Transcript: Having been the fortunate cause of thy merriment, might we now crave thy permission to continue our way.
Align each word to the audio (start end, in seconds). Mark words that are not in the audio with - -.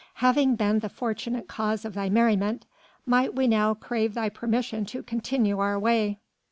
Having 0.15 0.55
been 0.55 0.79
the 0.79 0.89
fortunate 0.89 1.47
cause 1.47 1.85
of 1.85 1.93
thy 1.93 2.09
merriment, 2.09 2.65
might 3.05 3.35
we 3.35 3.45
now 3.47 3.75
crave 3.75 4.15
thy 4.15 4.29
permission 4.29 4.83
to 4.85 5.03
continue 5.03 5.59
our 5.59 5.77
way. 5.77 6.17